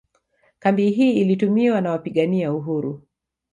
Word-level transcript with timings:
Kambi 0.59 0.91
hii 0.91 1.13
ilitumiwa 1.13 1.81
na 1.81 1.91
wapiagania 1.91 2.53
uhuru 2.53 3.03